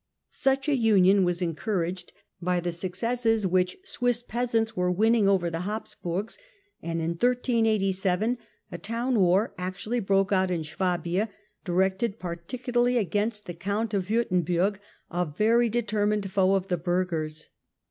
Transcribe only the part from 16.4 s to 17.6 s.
of the burghers.